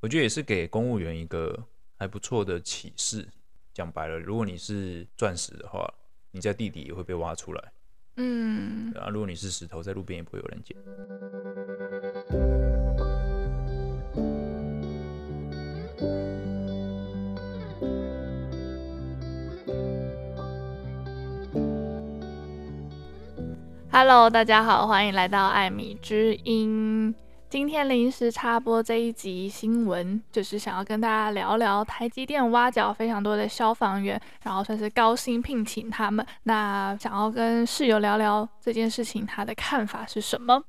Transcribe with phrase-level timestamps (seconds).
[0.00, 1.58] 我觉得也是给公务员一个
[1.96, 3.26] 还不错的启示。
[3.72, 5.92] 讲白了，如果你是钻石的话，
[6.30, 7.72] 你在地底也会被挖出来。
[8.16, 10.76] 嗯，啊，如果你是石头，在路边也不会有人捡。
[23.90, 27.14] Hello，大家好，欢迎来到艾米之音。
[27.56, 36.24] 今天临时插播这一集新闻，就是想要跟大家聊聊台积电挖角非常多的消防员，然后算是高薪聘请他们。
[36.42, 40.62] 那想要跟室友聊聊这件事情，他的看法是什么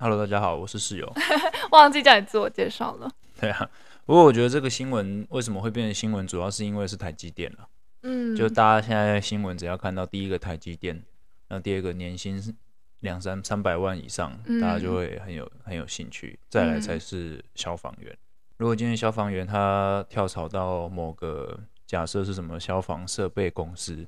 [0.00, 1.08] ？Hello，大家好，我是室友。
[1.70, 3.08] 忘记叫你自我介绍了。
[3.40, 3.70] 对啊，
[4.04, 7.68] 不过我觉得这个新闻为什么会变成新闻，主要是因为是台积电了。
[8.02, 11.00] 嗯，就大家现在新闻只要看到第一个台积电。
[11.48, 12.52] 那第二个年薪是
[13.00, 16.38] 两三三百万以上，嗯，大家就会很有很有兴趣。
[16.48, 18.10] 再来才是消防员。
[18.12, 18.18] 嗯，
[18.58, 24.06] 如果今天消防员他跳槽到某个假设是什么消防设备公司，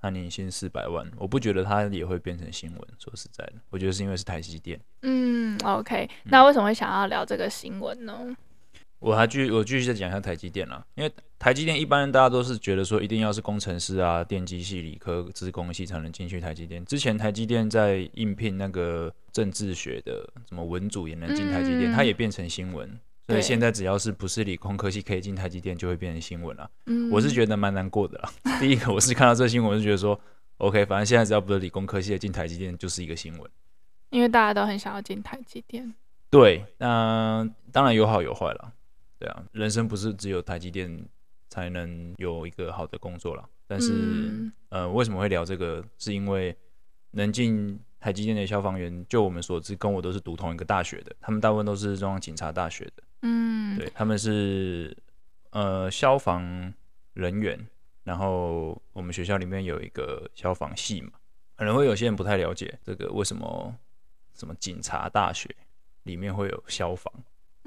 [0.00, 2.80] 他年薪四百万，我不觉得他也会变成新闻。
[2.98, 4.80] 说实在的，我觉得是因为是台积电。
[5.02, 8.36] 嗯，OK，那为什么会想要聊这个新闻呢？
[9.00, 16.84] 我还继续我继续再讲一下台积电啦，因为台积电一般大家都是觉得说一定要是工程师啊、电机系、理科、资工系才能进去台积电。
[16.84, 22.98] 之前台积电在应聘那个政治学的什么文组也能进台积电，它、嗯、也变成新闻。
[23.28, 26.68] 所以现在只要是不是理工科系可以进台积电，就会变成新闻了。
[26.86, 28.32] 嗯我是觉得蛮难过的啦。
[28.58, 30.18] 第一个我是看到这新闻，我是觉得说
[30.56, 33.50] ，OK，反正现在只要不是理工科系的进台积电就是一个新闻，
[34.10, 35.94] 因为大家都很想要进台积电。
[36.30, 38.72] 对，那当然有好有坏了。
[39.18, 41.08] 对啊，人生不是只有台积电
[41.48, 43.48] 才能有一个好的工作了。
[43.66, 45.84] 但是，嗯、呃，为什么会聊这个？
[45.98, 46.56] 是因为
[47.10, 51.14] 能进台积电的消防员，就我们所知，跟我都是读同一个大学的。
[51.20, 53.02] 他们大部分都是中央警察大学的。
[53.22, 54.96] 嗯，对，他们是
[55.50, 56.72] 呃消防
[57.12, 57.66] 人员。
[58.04, 61.10] 然后我们学校里面有一个消防系嘛，
[61.54, 63.76] 可能会有些人不太了解这个为什么
[64.32, 65.54] 什么警察大学
[66.04, 67.12] 里面会有消防。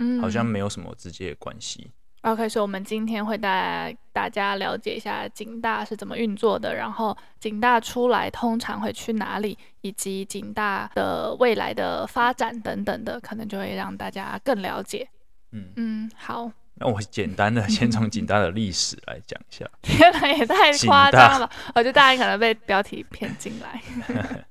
[0.02, 1.92] 嗯，好像没有什么直接的关系。
[2.24, 15.08] OK，所以我们今天会带大家了解一下警大是怎么运作的，然后警大出来通常会去哪里，以及警大的未来的发展等等的，可能就会让大家更了解。
[15.52, 16.52] 嗯嗯，好。
[16.76, 19.68] 那我简单的 先从警大的历史来讲一下。
[19.82, 21.50] 天哪，也太夸张了！
[21.74, 23.82] 我觉得大家可能被标题骗进来。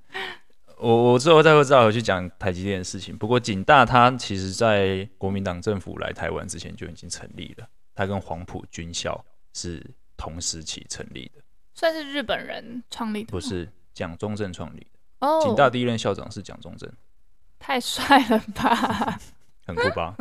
[0.80, 3.16] 我我之后再会再回去讲台积电的事情。
[3.16, 9.84] 不过警大它其实在国民党政府来台湾之前就已经成立了，它跟黄埔军校是
[10.16, 11.42] 同时期成立的。
[11.74, 13.30] 算是日本人创立的？
[13.30, 15.26] 不是，蒋中正创立的。
[15.26, 16.90] 哦，警大第一任校长是蒋中正，
[17.58, 19.18] 太帅了吧？
[19.66, 20.16] 很酷吧？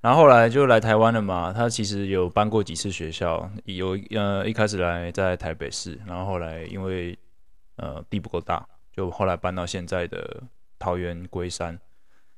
[0.00, 1.52] 然后后来就来台湾了嘛。
[1.52, 7.18] 他其实有搬过几次学校，有呃一开始来在台北市，然后后来因为
[7.76, 8.64] 呃地不够大。
[8.96, 10.42] 就后来搬到现在的
[10.78, 11.78] 桃园龟山，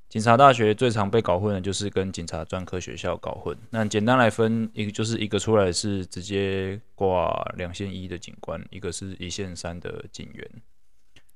[0.08, 3.56] 警察大学最常被搞混的就是跟警察专科学校搞混。
[3.70, 10.50] 那简单来分，一个就是一个出来是直接挂两线一的警官，一个是一线三的警员。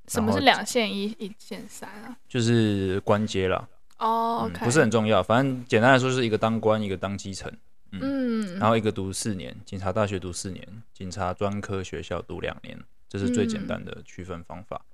[0.09, 2.17] 什么是两线一、一线三啊？
[2.29, 3.69] 就是官阶啦。
[3.99, 4.65] 哦、oh, okay.
[4.65, 7.49] 嗯，不是很重要，反正简单来说是一个当官，一个当基层。
[7.93, 12.77] 嗯，嗯，然后一个读四年，警察大学读四年，警察专科学校读两年，
[13.09, 14.83] 这是最简单的区分方法。
[14.85, 14.92] 嗯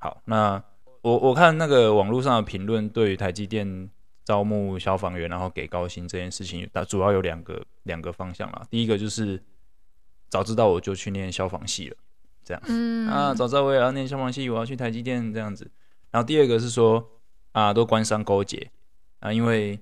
[0.00, 0.60] 好，那
[1.02, 3.88] 我我看那个网络上的评论，对于台积电
[4.24, 8.66] 招募消防员，然后给高薪这件事情，它主要有两个两个方向啦。
[8.70, 9.40] 第一个就是
[10.28, 11.96] 早知道我就去念消防系了，
[12.42, 15.70] 这样，嗯啊，早知道我也要念消防系，我要去台积电这样子。
[16.10, 17.06] 然后第二个是说
[17.52, 18.70] 啊，都官商勾结
[19.18, 19.78] 啊，因为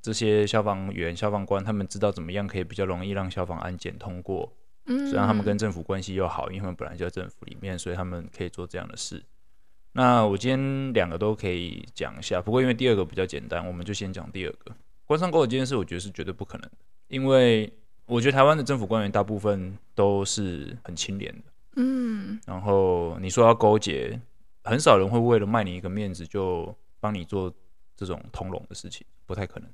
[0.00, 4.52] 这些消防员、消防官他们知道怎么样可以比较容易让消防安检通过，
[4.86, 9.22] 嗯，虽然他们跟政府关系又好，因为他们本来就在政府里面，所以他们可以做这样的事。
[9.92, 14.72] 那我今天两个都可以讲一下，不过因为第二个比较简单，我们就先讲第二个。
[15.04, 16.76] 官商勾结这件事，我觉得是绝对不可能的，
[17.08, 17.72] 因为
[18.06, 21.42] 我觉得台湾的政府官员大部分都是很清廉的，
[21.76, 22.40] 嗯。
[22.46, 24.16] 然后你说要勾结，
[24.62, 27.52] 很少人会为了卖你一个面子就帮你做
[27.96, 29.68] 这种通融的事情，不太可能。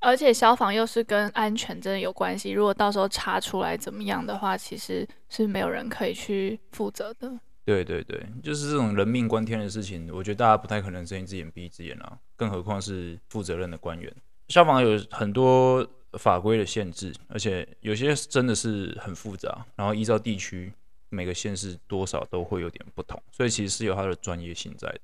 [0.00, 7.38] 而且消防又是跟安全真的有关系，如果到时候查出来怎么样的话，其实是没有人可以去负责的。
[7.70, 14.12] 对对对，就是这种人命关天的事情，我觉得大家不太可能睁一只眼闭一只眼啊，更何况是负责任的官员。
[14.48, 20.72] 消防有很多法规的限制，而且有些真的是很复杂，然后依照地区
[21.10, 25.00] 每个县市多少都会有点不同，所以其实是有它的专业性在的。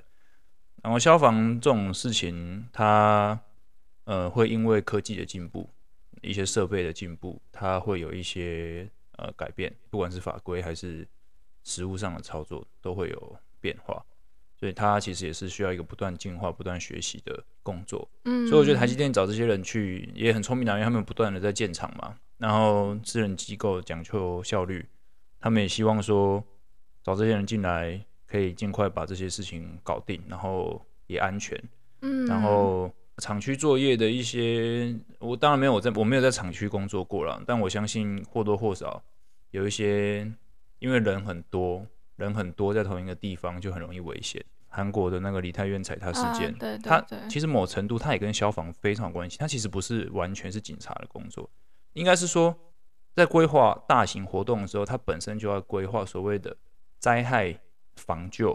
[0.83, 3.39] 然后消防这种事情，它
[4.05, 5.71] 呃，会因为科技的进步，
[6.21, 8.89] 一些设备的进步，它会有一些
[9.19, 11.07] 呃改变，不管是法规还是
[11.67, 14.03] 实物上的操作，都会有变化。
[14.59, 18.09] 所以它其实也是需要一个不断进化、不断学习的工作。
[18.25, 22.17] 嗯，所以我觉得台积电找这些人去也很聪明的，因为他们不断的在建厂嘛。
[22.39, 24.87] 然后私人机构讲究效率，
[25.41, 26.43] 他们也希望说
[27.03, 31.63] 找这些人进来，可以尽快把这些事情搞定，然后也安全。
[32.01, 39.03] 嗯，然后厂区作业的一些，我当然没有在，我没有在厂区工作过了，但我相信或多或少
[39.51, 40.31] 有一些，
[40.79, 41.87] 因为人很多。
[42.17, 44.43] 人很多，在同一个地方就很容易危险。
[44.69, 49.37] 韩国的那个梨泰院踩踏事件，啊、对对对，它其实某程度它也跟消防非常有关系。
[49.37, 51.51] 它其实不是完全是警察的工作，
[51.93, 52.59] 应该是说
[53.13, 56.57] 在规划大型活动的时候，它本身就要规划所谓的
[56.99, 57.61] 灾害
[57.97, 58.55] 防救，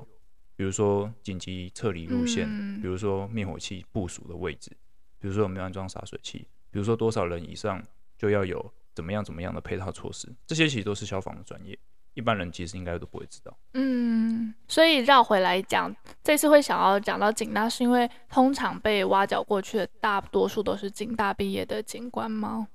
[0.55, 4.71] 比如说紧急撤离路线，嗯、比如说灭火器部署的位置，
[5.19, 7.79] 比如说有没有安装洒水器，比如说多少人以上
[8.17, 11.77] 就要有怎么样怎么样的配套措施，这些其实都是消防的专业。
[12.13, 13.57] 一般人其实应该都不会知道。
[13.73, 22.67] 嗯，所以绕回来讲，这次会想要讲到警大，是因为通常被挖角过去的大多数都是警大毕业的警官吗？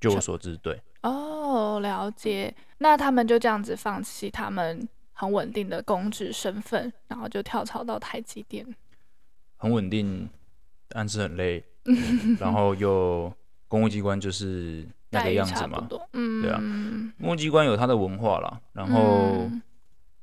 [0.00, 0.80] 据我所知，对。
[1.02, 2.54] 哦，了解。
[2.78, 8.66] 那他们就这样子放弃他们很稳定的公职身份，然后就跳槽到台积电。
[9.56, 10.28] 很稳定，
[10.88, 11.64] 但是很累。
[12.38, 13.32] 然后又
[13.68, 14.86] 公务机关就是。
[15.10, 16.60] 那个样子嘛，嗯，对啊，
[17.20, 19.50] 公务机关有他的文化啦，然后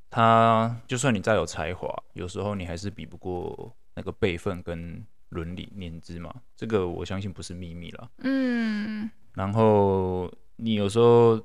[0.10, 11.38] 他就算你再有才华，有时候你还是比不过那个辈分跟伦理年资嘛，这个我相信不是秘密了，嗯，然后你有时候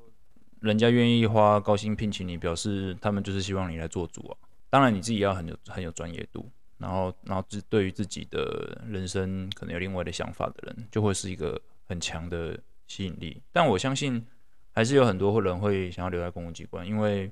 [0.61, 4.37] 人家愿意花高薪聘请你，表示他们就是希望你来做主啊，
[4.69, 12.57] 当然你自己要很有很有专业度，然后然后自对于自己的人生可能有另外的想法的人，就会是一个很强的。
[12.93, 14.23] 吸引力，但我相信
[14.71, 17.31] 还是有很多人会想要留在公务机关，因为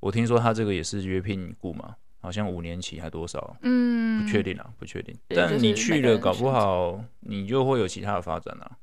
[0.00, 5.16] 我听说他这个也是约聘雇嘛，好像五年期还多少，嗯，不确定啊，不确定。
[5.28, 8.76] 但你去了，搞不好你就会有其他的发展啊，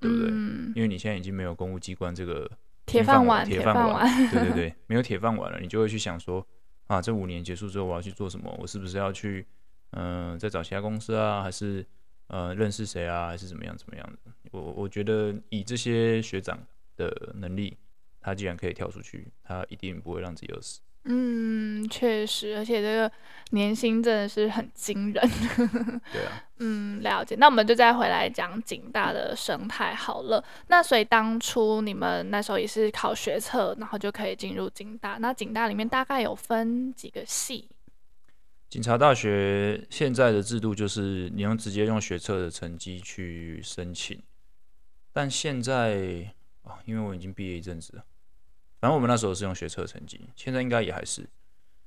[0.00, 0.30] 对不对？
[0.32, 2.50] 嗯，因为你现在已经没有公务机关这个
[2.86, 6.46] 铁饭碗，铁饭碗，对对 对，没有铁饭碗了，你就会去想说
[6.86, 8.50] 啊，这五年结束之后我要去做什么？
[8.58, 9.46] 我是不是要去
[9.90, 11.84] 嗯、呃，再找其他公司啊，还是？
[12.28, 14.32] 呃，认识谁啊，还是怎么样怎么样的？
[14.50, 16.58] 我我觉得以这些学长
[16.96, 17.76] 的能力，
[18.20, 20.80] 他既然可以跳出去，他一定不会让自己饿死。
[21.08, 23.12] 嗯，确实，而且这个
[23.50, 25.30] 年薪真的是很惊人。
[26.12, 26.42] 对啊。
[26.58, 27.36] 嗯，了解。
[27.36, 30.42] 那我们就再回来讲景大的生态好了。
[30.66, 35.16] 那所以当初你们那时候也是考学测，然后就可以进入景大。
[35.20, 37.68] 那景大里面大概有分几个系？
[38.76, 44.22] 警察大学现在的制度就是你用直接用学测的成绩去申请，
[45.14, 46.30] 但现在
[46.60, 48.04] 啊，因为我已经毕业一阵子了，
[48.78, 51.26] 反正我们那时候是用学测成绩，现在应该也还是，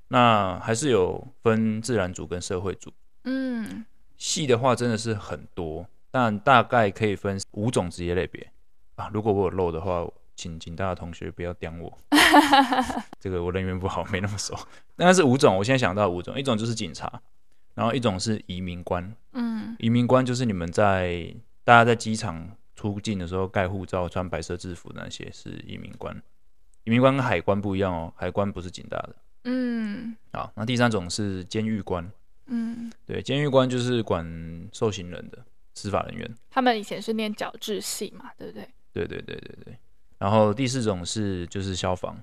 [0.07, 2.91] 那还是有分自然组跟社会组，
[3.25, 3.85] 嗯，
[4.17, 8.51] 系的话真的是很多，但大概可以分五种职业类别。
[8.95, 10.07] 啊，如果我有漏的话。
[10.39, 11.97] 请警大的同学不要刁我，
[13.19, 14.57] 这个我人缘不好，没那么熟。
[14.95, 17.21] 但是五种，我现在想到五种，一种就是警察，
[17.73, 26.15] 然后一种是移民官，嗯，移民官就是你们在大家在机场出境的时候盖护照、穿白色制服的那些是移民官。
[26.85, 30.15] 移民官跟海关不一样哦，海关不是警大的，嗯。
[30.31, 32.09] 好，那第三种是监狱官，
[32.45, 34.25] 嗯，对，监狱官就是管
[34.71, 35.37] 受刑人的
[35.75, 36.33] 司法人员。
[36.49, 38.65] 他们以前是念矫治系嘛，对不对？
[38.93, 39.77] 对对对对对。
[40.19, 42.21] 然后第四种是就是消防，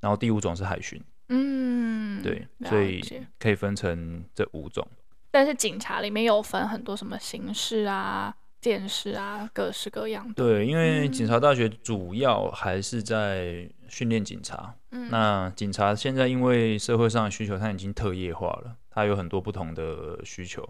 [0.00, 1.02] 然后第五种是海巡。
[1.28, 3.00] 嗯，对，所以
[3.38, 4.86] 可以分成这五种。
[5.30, 10.34] 但是警察里面有分很多什么刑事啊、鉴识啊，各式各样的。
[10.34, 14.74] 对，因为警察大学主要还是在训练警察。
[14.90, 20.68] 嗯，那警察现在因为社会上的需求，它已经特业化了，它有很多不同的需求。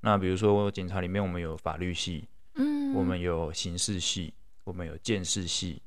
[0.00, 4.32] 那比如说警察里面，我们有法律系，嗯，我们有刑事系，
[4.62, 5.82] 我们有鉴识系。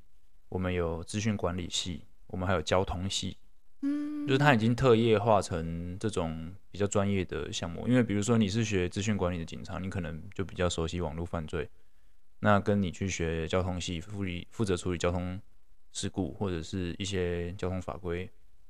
[0.49, 3.37] 我们有资讯管理系，我们还有交通系，
[3.81, 7.87] 嗯，就是它已经特业化成这种比较专业的项目。
[7.87, 11.69] 因为比如说你是学资讯管理的警察，你可能就比较熟悉网络犯罪，
[12.39, 15.39] 那跟你去学交通系，负理负责处理交通
[15.91, 18.29] 事故或者是一些交通法规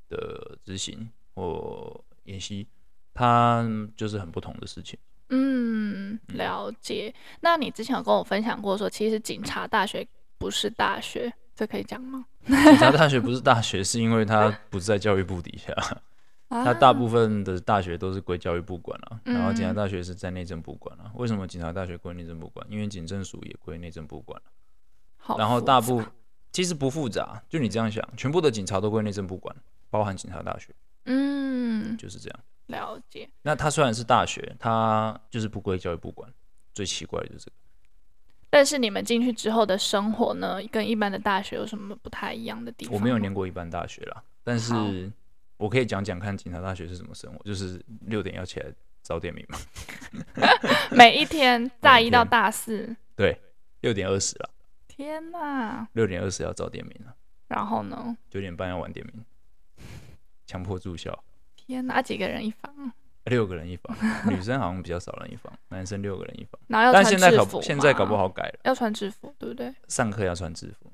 [0.10, 2.68] 的执行或演习，
[3.14, 3.64] 它
[3.96, 4.98] 就是很不同的事情。
[5.30, 7.14] 嗯，了解。
[7.42, 10.08] 那你之前有跟我分享过说，其实警察大学
[10.38, 11.34] 不是大学。
[11.58, 12.24] 这可以讲吗？
[12.46, 15.74] 警察大学不是大学，是因为它不在教育部底下。
[16.50, 21.12] 它大部分的大学都是归教育部管了，嗯、然后警察大学是在内政部管了。
[21.16, 22.66] 为什么警察大学归内政部管？
[22.70, 25.36] 因为警政署也归内政部管了。
[25.38, 26.02] 然后大部
[26.54, 29.54] 其实不复杂，就你这样想，全部的警察都归内政部管，
[29.90, 30.74] 包含警察大学。
[31.06, 32.40] 嗯，就是这样。
[32.68, 33.28] 了解。
[33.42, 36.32] 那它虽然是大学，它就是不归教育部管。
[36.74, 37.58] 最奇怪的就是这个。
[38.50, 42.94] 但是你们进去之后的生活呢，跟一般的大学有什么不太一样的地方？
[42.96, 45.12] 我没有念过一般大学啦，但是。
[45.58, 48.68] 我可以讲讲看警察大学是什么生活，就是六点要起来
[49.02, 49.58] 早点名嘛。
[50.96, 53.42] 每一天大一到大四，对，
[53.82, 54.52] 六点二十了。
[54.88, 55.88] 天哪！
[55.94, 57.16] 六点二十要早点名了。
[57.48, 58.16] 然后呢？
[58.30, 59.26] 九点半要晚点名，
[60.46, 61.24] 强迫住校。
[61.56, 62.04] 天哪！
[62.04, 62.94] 几个人一房？
[63.28, 63.96] 六个人一房，
[64.30, 66.60] 女生好像比较少人一房，男生六个人一房。
[66.68, 67.22] 然后要穿制服。
[67.22, 69.74] 但现在搞现在搞不好改了，要穿制服，对不对？
[69.88, 70.92] 上课要穿制服。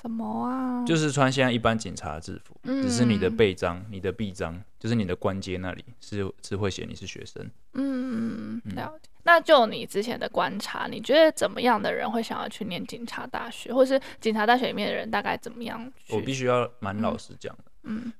[0.00, 0.84] 什么啊？
[0.84, 7.48] 就是穿现在一般警察的制服，嗯、只是你的背章、你的臂章，就是你的关节那里是是会写你是学生。
[7.74, 9.08] 嗯，了解。
[9.22, 15.92] 那就你之前的观察，你觉得怎么样的人会想要去念警察大学，或是警察大学里面的人大概怎么样？
[16.10, 18.12] 我必须要蛮老实讲的，嗯，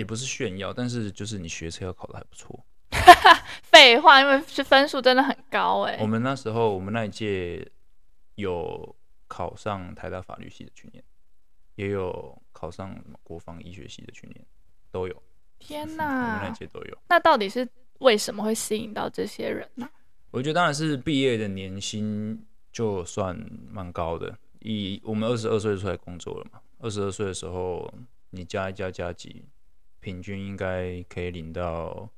[0.00, 2.58] 也不是炫耀，但是就是你学车要考的还不错。
[3.62, 6.02] 废话，因为是分数真的很高哎、欸。
[6.02, 7.70] 我们那时候，我们那一届
[8.34, 8.96] 有。
[9.32, 11.00] 考上台大法律系的去年，
[11.76, 14.44] 也有考上国防医学系的去年，
[14.90, 15.22] 都有。
[15.60, 16.98] 天哪，我们那届都有。
[17.08, 17.64] 那到底是
[18.00, 19.88] 为什么会吸引到这些人呢？
[20.32, 23.38] 我觉得当然是毕业的年薪就算
[23.70, 24.36] 蛮高的。
[24.58, 27.88] 以我们二十二岁出来工作了嘛，二十二岁的时候，
[28.30, 29.44] 你加一加加几，
[30.00, 32.10] 平均应该可以领到。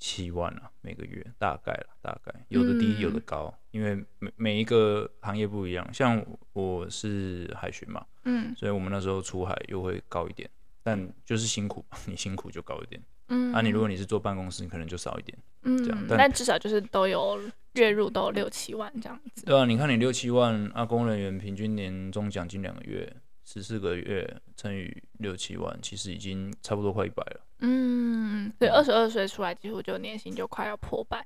[0.00, 5.88] 七万了，每个月大概了，大概有的低有的高，嗯、因为每每一个行业不一样。
[5.94, 10.50] 像我是海巡嘛，嗯，所以我们那时候出海又会高一点，
[10.82, 17.40] 但就是辛苦，你辛苦就高一点，嗯，啊，你如果你是坐办公室，你可能就少一点，嗯，这样，但，但至少就是都有
[17.74, 23.10] 月入都有六七万这样子，对啊，你看你六七万，啊，公务人员平均年终奖金两个月。
[23.44, 27.40] 十四个月乘以六七万，其实已经差不多快一百了。
[27.58, 31.24] 嗯，对，二十二岁出来，几乎就年薪就快要破百。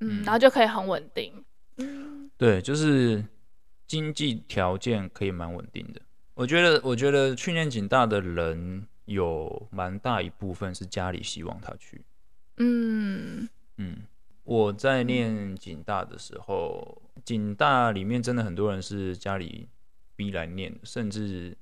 [0.00, 1.32] 嗯，然后就可以很稳定。
[1.76, 3.24] 嗯，对，就是
[3.86, 6.00] 经济条件可以蛮稳定的。
[6.34, 12.02] 我觉得，我觉得去年警大的人有蛮大一部分是家里希望他去。
[12.56, 13.98] 嗯嗯，
[14.42, 19.68] 我在念警大的时候，警大里面真的很多人是家里。
[20.20, 21.56] 逼来念，甚至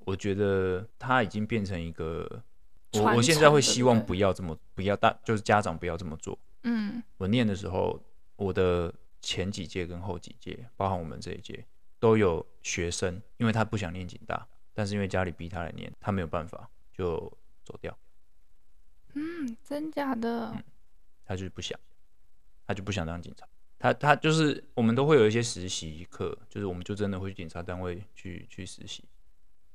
[0.00, 2.44] 我觉得他已经变成一个，
[2.92, 6.38] 我我现在会希望不要这么，不要大，就是家长不要这么做。
[6.64, 7.98] 嗯，我念的时候，
[8.36, 8.92] 我的
[9.22, 11.64] 前几届跟后几届，包含我们这一届，
[11.98, 17.32] 都有学生，因为他不想念警大，但是因为家里逼他来念，他没有办法就
[17.64, 17.96] 走掉。
[19.14, 20.50] 嗯，真假的？
[20.54, 20.62] 嗯，
[21.24, 21.80] 他就是不想，
[22.66, 23.48] 他就不想当警察。
[23.78, 29.04] 他他就是我们都会有一些实习课，就是我们就真的会去警察单位去去实习。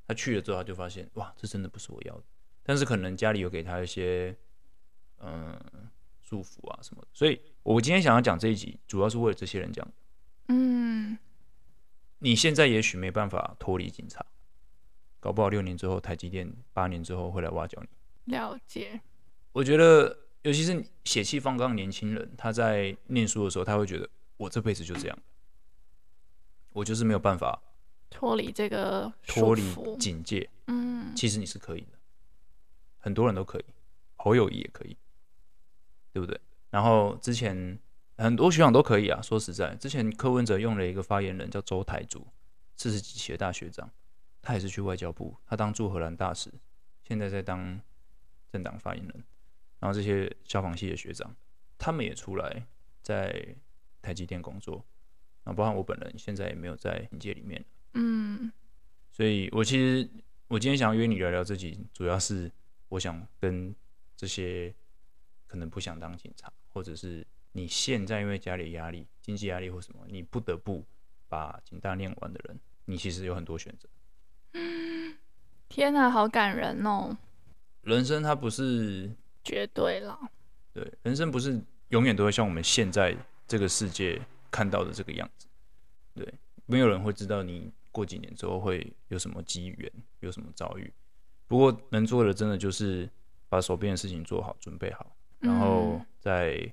[0.07, 2.23] 他去了之后，他就发现哇，这真的不是我要的。
[2.63, 4.35] 但是可能家里有给他一些
[5.19, 5.59] 嗯
[6.21, 9.87] 祝福啊什么的，所以我今天想要讲这一集，主要是为了这些人讲。
[10.47, 11.17] 嗯，
[12.17, 14.25] 你现在也许没办法脱离警察，
[15.19, 18.33] 搞不好六年之后，台积电八年之后会来挖角你。
[18.33, 19.01] 了解。
[19.51, 20.28] 我觉得。
[20.43, 25.19] 尤其是血气方刚的年轻人，他在念书的时候，他会觉得我这辈子就这样，
[26.71, 27.61] 我就是没有办法
[28.09, 29.61] 脱离这个脱离
[29.97, 30.49] 警戒。
[30.67, 31.97] 嗯，其实你是可以的，
[32.99, 33.65] 很多人都可以，
[34.15, 34.95] 侯友谊也可以，
[36.13, 36.39] 对不对？
[36.69, 37.77] 然后之前
[38.17, 39.21] 很多学长都可以啊。
[39.21, 42.25] 说实在，之前柯文哲用了一个发言人叫周台祖，
[42.77, 43.89] 四十几期的大学长，
[44.41, 46.53] 他也是去外交部，他当驻荷兰大使，
[47.03, 47.81] 现在在当
[48.51, 49.23] 政党发言人。
[49.79, 51.33] 然后这些消防系的学长，
[51.77, 52.67] 他们也出来
[53.01, 53.55] 在
[54.01, 54.85] 台积电工作，
[55.43, 57.63] 然后包括我本人，现在也没有在警界里面。
[57.93, 58.51] 嗯，
[59.09, 60.09] 所以我其实
[60.49, 62.51] 我今天想要约你聊聊自己，主要是
[62.89, 63.73] 我想跟
[64.17, 64.73] 这些
[65.47, 70.85] 可能不想当警察，或者是你现在因为家里压力、经济压力或什么，你不得不
[71.29, 73.87] 把警大念完的人，你其实有很多选择。
[74.53, 75.15] 嗯，
[75.69, 77.17] 天哪，好感人哦！
[77.83, 79.15] 人生它不是。
[79.49, 80.15] 绝对了，
[80.71, 85.47] 对，人生不是永远都会像我们现在这个世界看到的这个样子，
[86.13, 86.31] 对，
[86.67, 90.93] 没有人会知道你过几年之后会有什么机缘，有什么遭遇。
[91.47, 93.09] 不过能做的，真的就是
[93.49, 96.71] 把手边的事情做好，准备好，然后在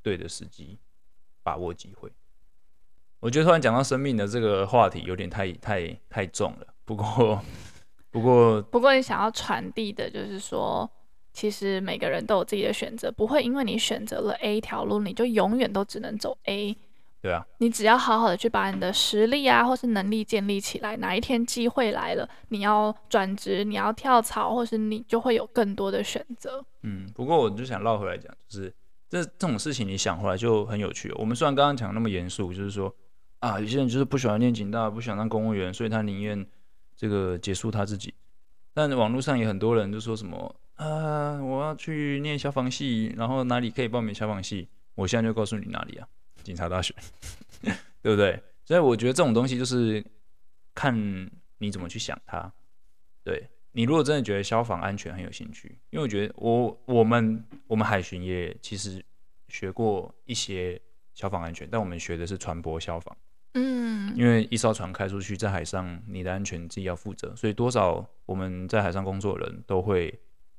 [0.00, 0.78] 对的时机
[1.42, 2.10] 把握机会。
[3.20, 6.66] 我觉得突然讲到生命的这个话题，有点太太太重了。
[6.86, 7.42] 不过，
[8.10, 10.90] 不过，不过，你想要传递的就是说。
[11.36, 16.74] 其实每个人都有自己的选择，不会因为你选择了 A 条路，你就永远都只能走 A。
[17.20, 26.64] 对啊，你只要好好的去把你的实力啊，或是能力建立起来，哪一天机会来了，你要转职，你要跳槽，或是你就会有更多的选择。
[26.84, 28.72] 嗯，不过我就想绕回来讲，就是
[29.10, 31.12] 这这种事情，你想回来就很有趣。
[31.18, 32.90] 我们虽然刚刚讲那么严肃，就是说
[33.40, 36.46] 啊，有些人就是不喜欢念警大，不喜欢当公务员，所以他宁愿
[36.96, 38.14] 这个结束他自己。
[38.72, 44.68] 但网络上也很多人就说什么啊，我要去念消防系，然后哪里可以报名消防系？
[44.94, 46.08] 我现在就告诉你哪里啊。
[46.42, 46.94] 警察大学，
[48.00, 48.40] 对不对？
[48.64, 50.04] 所以我觉得这种东西就是
[50.74, 51.28] 看
[51.58, 52.52] 你怎么去想它。
[53.24, 59.04] 对，你如果真的觉得消防安全很有兴趣，因为我觉得我我们我们海巡也其实
[59.48, 60.80] 学过一些
[61.14, 63.16] 消防安全，但我们学的是船舶消防。
[63.54, 70.16] 嗯，因为一艘船开出去，在海上你的安全自己要负责，所以多少我们在海上工作的人都会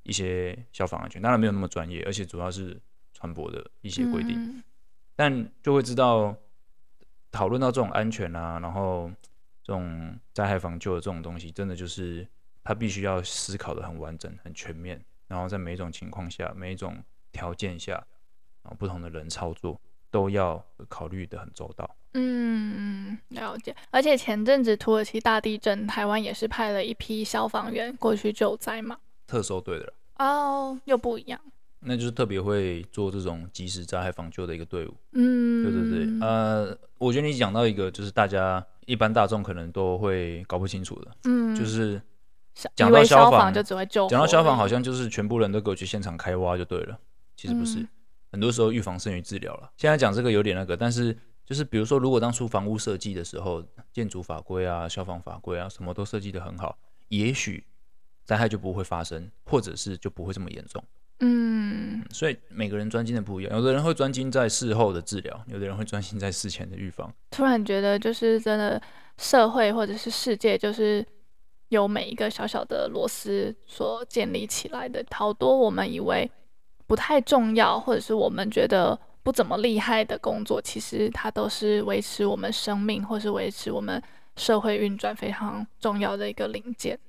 [0.08, 2.80] 一些消防安全，当然没有那么专业，而且主要是
[3.14, 4.34] 船舶的一些规定。
[4.36, 4.64] 嗯
[5.20, 6.36] 但就会知道，
[7.32, 9.12] 讨论到这种安全啊，然后
[9.64, 12.28] 这种灾害防救的这种东西，真的就是
[12.64, 17.94] 他必须要思考的很完整、很全面，然后在每一种情况下、每一种条件下，
[18.62, 21.96] 然后不同的人操作都要考虑的很周到。
[22.14, 23.76] 嗯，了解。
[23.90, 29.00] 而且前阵子土耳其大地震，台湾也是派了一批消防员过去救灾嘛。
[29.26, 31.40] 特搜队的哦，又不一样。
[31.80, 34.94] 那就是特别会做这种及时灾害防救的一个队伍。
[35.14, 36.28] 嗯，对对对。
[36.28, 41.12] 呃，我觉得你讲到一个，就是大家一般大众可能都会搞不清楚的。
[41.26, 42.02] 嗯，就是
[42.76, 47.00] 讲到消防就只会救，讲到消防好像就是全部人都给我去现场开挖就对了。
[47.36, 47.88] 其实不是，嗯、
[48.32, 49.70] 很多时候预防胜于治疗了。
[49.78, 56.76] 现在讲这个有点那个，但是就是比如说，如果当初房屋设计的时候，建筑法规啊、消防法规啊，什么都设计得很好，
[57.10, 57.64] 也许
[58.28, 60.84] 灾害就不会发生，或者是就不会这么严重。
[61.22, 67.12] 嗯，所以每个人专精的不一样，有的人会专精在事后的治疗，有的人会专心在事前的预防。
[67.32, 68.80] 突然觉得，就是真的
[69.18, 71.04] 社会或者是世界，就是
[71.70, 75.04] 由每一个小小的螺丝所建立起来的。
[75.12, 76.30] 好多我们以为
[76.86, 84.00] 不太重要，或者是我们觉得不怎么厉害的工作，其实它都是维持我们生命，或是维持我们
[84.36, 87.00] 社会运转非常重要的一个零件。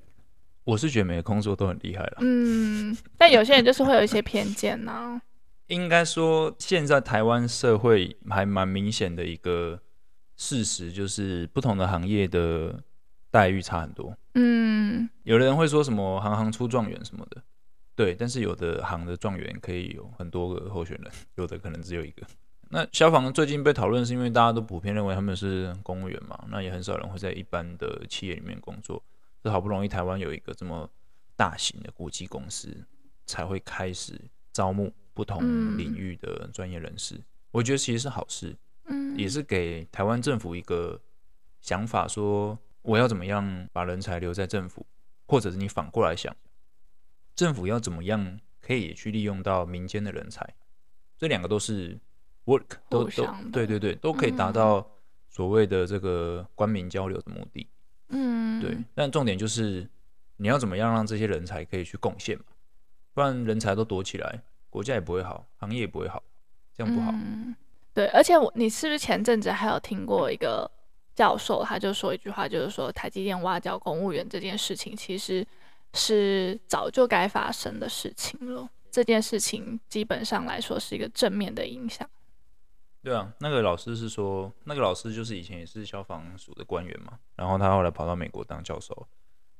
[0.68, 5.22] 我是觉得每个工作都很厉害了，嗯，但有些人就是会有一些偏见呢、啊。
[5.68, 9.81] 应该说，现在台湾社会还蛮明显的一个
[10.37, 12.83] 事实，就是不同的行业的
[13.31, 14.14] 待遇差很多。
[14.35, 17.42] 嗯，有的人会说什么“行行出状元”什么的，
[17.96, 22.26] 对，但是有的行的状元可以有很多个候选人，有的可能只有一个。
[22.68, 29.02] 那消防最近被讨论，是因为大家都普遍认为他们是公务员嘛，那也很少人会在一般的企业里面工作。
[29.42, 30.90] 这好不容易台湾有一个这么
[31.37, 32.87] 大型的国际公司，
[33.24, 34.20] 才会开始
[34.53, 35.40] 招募不同
[35.79, 37.14] 领域的专业人士。
[37.14, 41.01] 嗯、我觉得其实是好事，嗯，也是给台湾政府一个
[41.61, 44.87] 想法，说我要怎么样把人才留在政府，
[45.27, 46.35] 或者是你反过来想，
[47.35, 50.55] 政府要怎么样可以去利用到民间的人才，
[51.16, 51.98] 这两个都是
[52.46, 54.90] work，都都对对对，都可以达到
[55.29, 57.61] 所谓的这个官民交流的目的。
[57.61, 57.78] 嗯，
[58.09, 59.88] 对，但重点就是
[60.37, 62.44] 你要怎么样让这些人才可以去贡献嘛，
[63.14, 66.23] 不然人才都躲起来，国家也不会好，行业也不会好，
[66.77, 67.11] 这样不好。
[67.12, 67.55] 嗯，
[67.92, 70.71] 对，而且我你是不是前阵子还有听过一个
[71.14, 75.47] 教授，他就说一句话，就是说台积电挖角公务员这件事情其实
[75.94, 82.09] 是早就该发生的事情了，这件事情基本上来说是一个正面的影响。
[83.02, 89.06] 对啊，那个老师是说，那个老师就是以前也是消防署的官员嘛，然后他后来跑到美国当教授。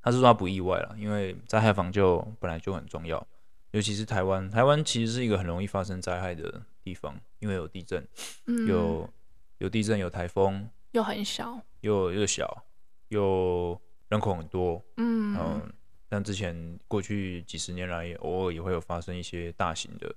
[0.01, 3.27] 他是说他不意外了，因为灾害防救本来就很重要，
[3.73, 8.07] 尤其是台湾，台湾其实是一个很容易发生灾害的地方，因为有地震，
[8.47, 9.11] 嗯、有
[9.59, 12.65] 有地震，有台风，又很小，又又小，
[13.09, 15.73] 又人口很多，嗯，嗯，
[16.11, 20.15] 像之前过去几十年来，偶尔也会有发生一些大型的，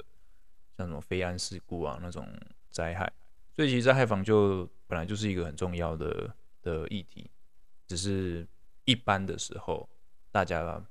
[0.78, 2.26] 像什么飞安事故啊那种
[2.72, 3.12] 灾害。
[3.54, 7.30] 所以其实灾害防救本来就是一个很重要的的议题，
[7.88, 8.48] 只是
[8.86, 9.88] 一般的时候
[10.32, 10.84] 大家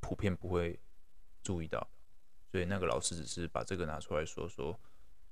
[0.00, 0.78] 普遍不会
[1.42, 1.86] 注意到，
[2.52, 4.78] 所以那个老师只是把这个拿出来说说，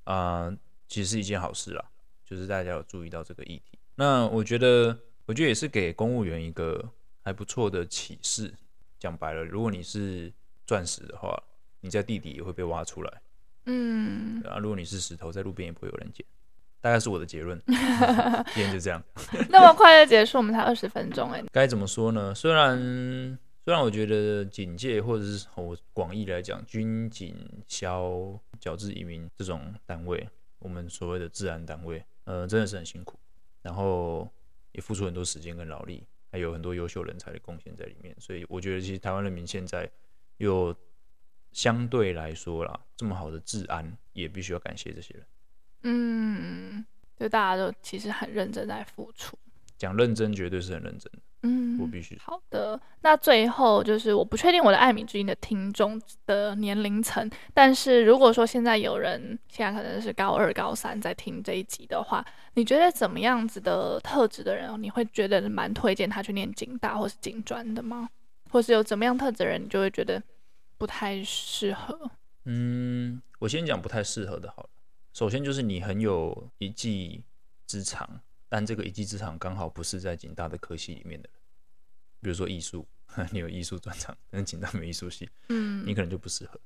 [0.05, 0.50] 啊、
[0.88, 1.85] 其实是一件好事啦，
[2.24, 3.78] 就是大家有注意到这个议题。
[3.94, 8.55] 那我觉得，我觉得也是给公务员一个还不错的启示。
[8.98, 10.33] 讲白了，如果你是
[10.66, 11.42] 钻石的话，
[11.81, 13.22] 你在地底也会被挖出来，
[13.66, 16.25] 嗯，啊，如果你是石头，在路边也不会有人捡。
[16.81, 17.75] 大概是我的结论， 今
[18.55, 19.01] 天就这样。
[19.48, 21.40] 那么快就结束，我们才二十分钟哎。
[21.53, 22.35] 该怎么说呢？
[22.35, 22.77] 虽然
[23.64, 27.37] 虽然我觉得警戒或者是我广义来讲，军警
[27.68, 33.16] 消矫治移民这种单位，我们所谓的治安单位，呃，真的是很辛苦，
[33.62, 34.29] 然后
[34.72, 38.12] 也付出很多时间跟劳力，还有很多优秀人才的贡献在里面。
[38.18, 39.88] 所以我觉得，其实台湾人民现在
[40.38, 40.75] 有
[41.53, 45.27] 相对来说啦，这么好的治安，也必须要感谢这些人。
[45.83, 46.85] 嗯，
[47.19, 49.37] 就大家都其实很认真在付出。
[49.77, 51.11] 讲认真，绝对是很认真。
[51.45, 52.17] 嗯，我必须。
[52.23, 68.09] 好的，那最后就是我不确定我的艾米之音的听众的年龄层，但是如果说现在有人现在可能是高二、高三在听这一集的话，你觉得怎么样子的特质的人，你会觉得蛮推荐他去念警大或是警专的吗？
[68.51, 70.23] 或是有怎么样特质的人，你就会觉得
[70.83, 72.11] 不太适合？
[72.47, 74.71] 嗯，我先讲不太适合的好了。
[75.12, 77.23] 首先就是你很有一技
[77.68, 78.21] 之长。
[78.49, 81.29] 但这个一技之长刚好不是在警大的科系里面的，
[82.21, 82.85] 比如说艺术，
[83.31, 86.61] 你有艺术专长，但是警大没艺术系，嗯，你可能就不适合。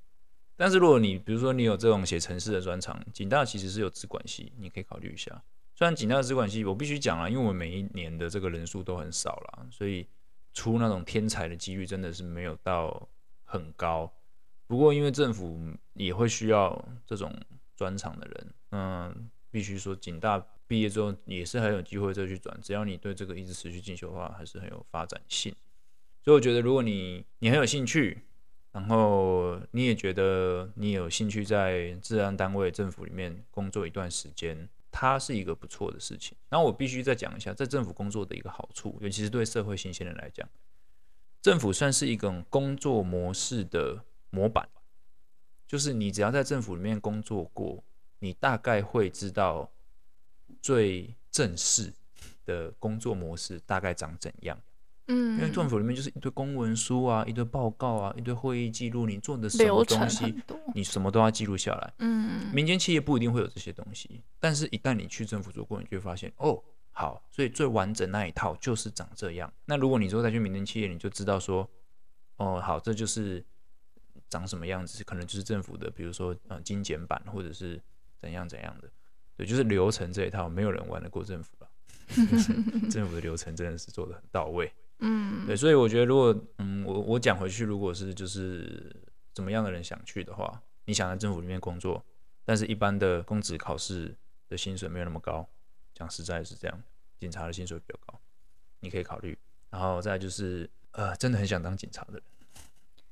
[0.56, 5.44] 但是如果你比如说你有这种写城市的专长，警大其实是有资管系，你可以考虑一下。
[5.74, 10.08] 虽然警大的资管系我必须讲啊，因为我们每一年的这个人数都很少了，所以
[10.54, 13.06] 出那种天才的几率真的是没有到
[13.58, 14.12] 很高。
[14.66, 15.60] 不过因为政府
[15.94, 17.32] 也会需要这种
[17.74, 20.44] 专长的人，嗯，必须说警大。
[20.68, 25.54] 毕业之后也是很有机会再去转，只要你对这个一直持续进修的话，还是很有发展性。
[26.24, 28.20] 所以我觉得，如果你你很有兴趣，
[28.72, 36.36] 然后你也觉得你有兴趣在治安单位、政府里面工作一段时间，它是一个不错的事情。
[36.48, 40.48] 然后我必须再讲一下，在政府工作的一个好处，尤其是对社会新鲜人来讲，
[41.46, 44.68] 政府算是一种工作模式的模板，
[45.64, 47.84] 就是你只要在政府里面工作过，
[48.18, 49.70] 你大概会知道。
[50.60, 51.92] 最正式
[52.44, 54.58] 的工作模式大概长怎样？
[55.06, 60.34] 嗯，因为政府里面就是一堆公文书啊，一堆报告啊，一堆会议记录，你做的什么东西，
[60.74, 61.94] 你什么都要记录下来。
[61.98, 66.60] 嗯，民间企业不一定会有这些东西，但是一旦你去政府做过，你就会发现哦，
[66.98, 69.52] 好，所以最完整那一套就是长这样。
[69.66, 71.68] 那如果你之后再去民间企业，你就知道说，
[72.36, 73.44] 哦，好，这就是
[74.30, 77.78] 长什么样子，可能就是政府的，比如说呃精简版或者是
[78.18, 78.90] 怎样怎样的。
[79.36, 81.68] 对，就是流程这一套，没有人玩得过政府了。
[82.90, 84.72] 政府的流程真的是做的很到位。
[85.00, 88.90] 嗯，对，所以我觉得，如果嗯，我我讲回去，如果是就是
[89.34, 92.02] 怎么样的人想去的话，你想在政府里面工作，
[92.46, 94.16] 但是一般的公职考试
[94.48, 95.46] 的薪水没有那么高，
[95.96, 96.82] 讲实在是这样，
[97.18, 98.20] 警察的薪水比较高，
[98.80, 99.36] 你可以考虑。
[99.70, 102.22] 然后再就是呃，真的很想当警察的人，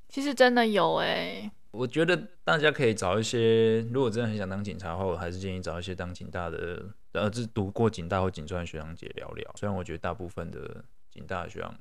[0.09, 1.51] 其实真的有哎、欸。
[1.71, 9.51] 我觉得大家可以找一些，如果真的很想当警察的话，我还是建议找一些当警大的，呃，是读过警大或警专的学长姐聊聊。
[9.57, 11.75] 虽然我觉得大部分的警大的学长，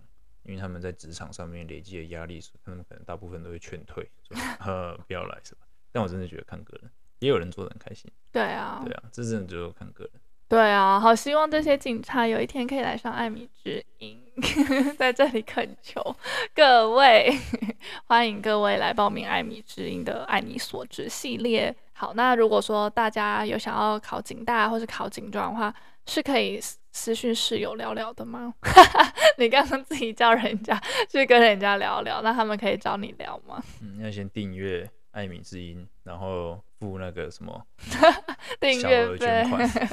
[0.44, 4.36] 因为他们在职场上面累积的压力，他们可能大部分都会劝退，说
[4.66, 5.62] 呃不要来是吧？
[5.92, 6.90] 但我真的觉得看个人，
[7.20, 8.12] 也有人做的很开心。
[8.32, 10.14] 对啊，对啊，这真的就看个人。
[10.54, 14.24] 对啊，好希望这些警察有一天可以来上艾米之音，
[15.00, 16.16] 在这里恳求
[16.54, 17.36] 各位，
[18.06, 21.76] 欢迎各位来报名艾米之音的“爱你所知”系列。
[21.94, 25.74] 好，那如果说大家有想要考警大或是考警专的话，
[26.06, 26.60] 是可以
[26.92, 28.54] 私讯室友聊聊的吗？
[29.40, 33.60] 你刚刚自己叫人家去跟人家聊聊，那他们可以找你聊吗？
[33.82, 36.62] 嗯，要先订阅艾米之音，然后。
[36.84, 37.60] 付那个什么
[38.60, 39.46] 订阅费？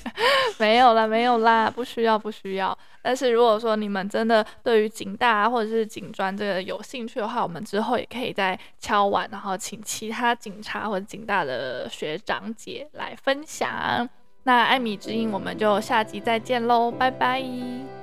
[0.59, 2.77] 没有啦，没有啦，不需要，不需要。
[3.01, 14.09] 但是如果说你们真的对于警大或者是警专这个有兴趣的话，我们之后也可以再敲完，然后请其他警察或者警大的学长姐来分享。
[14.43, 18.00] 那艾米之音，我们就下集再见喽，拜拜。